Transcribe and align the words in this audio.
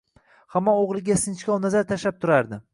Hamon 0.55 0.79
o‘g‘liga 0.85 1.19
sinchkov 1.25 1.63
nazar 1.69 1.89
tashlab 1.95 2.21
turardi. 2.25 2.63